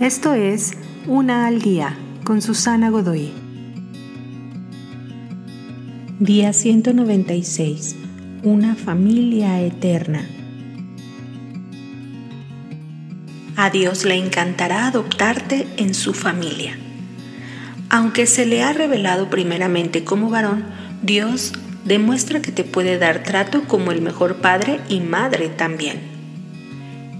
[0.00, 0.74] Esto es
[1.06, 3.32] Una al Día con Susana Godoy.
[6.20, 7.96] Día 196.
[8.42, 10.28] Una familia eterna.
[13.56, 16.76] A Dios le encantará adoptarte en su familia.
[17.88, 20.66] Aunque se le ha revelado primeramente como varón,
[21.02, 21.54] Dios
[21.86, 26.15] demuestra que te puede dar trato como el mejor padre y madre también.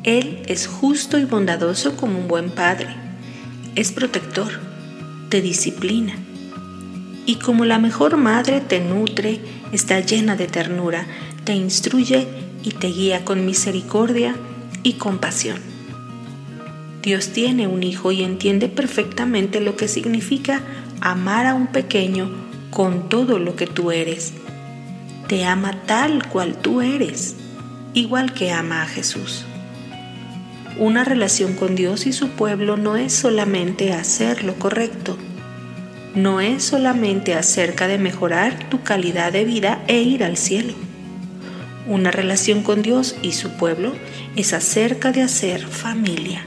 [0.06, 2.86] Él es justo y bondadoso como un buen padre.
[3.74, 4.52] Es protector,
[5.30, 6.14] te disciplina.
[7.26, 9.40] Y como la mejor madre te nutre,
[9.72, 11.08] está llena de ternura,
[11.42, 12.28] te instruye
[12.62, 14.36] y te guía con misericordia
[14.84, 15.58] y compasión.
[17.02, 20.62] Dios tiene un hijo y entiende perfectamente lo que significa
[21.00, 22.30] amar a un pequeño
[22.70, 24.34] con todo lo que tú eres.
[25.26, 27.34] Te ama tal cual tú eres,
[27.92, 29.44] igual que ama a Jesús.
[30.78, 35.16] Una relación con Dios y su pueblo no es solamente hacer lo correcto,
[36.14, 40.74] no es solamente acerca de mejorar tu calidad de vida e ir al cielo.
[41.86, 43.94] Una relación con Dios y su pueblo
[44.36, 46.44] es acerca de hacer familia.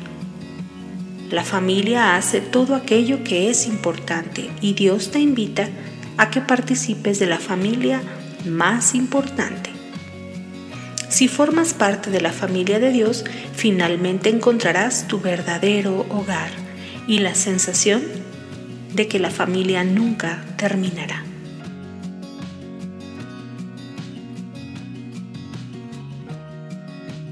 [1.32, 5.70] La familia hace todo aquello que es importante y Dios te invita
[6.18, 8.02] a que participes de la familia
[8.46, 9.79] más importante.
[11.20, 16.50] Si formas parte de la familia de Dios, finalmente encontrarás tu verdadero hogar
[17.10, 18.04] y la sensación
[18.96, 21.26] de que la familia nunca terminará.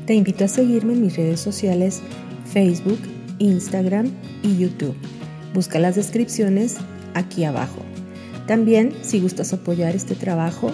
[0.05, 2.02] Te invito a seguirme en mis redes sociales
[2.52, 2.99] Facebook,
[3.39, 4.11] Instagram
[4.43, 4.97] y YouTube.
[5.53, 6.75] Busca las descripciones
[7.13, 7.85] aquí abajo.
[8.47, 10.73] También, si gustas apoyar este trabajo,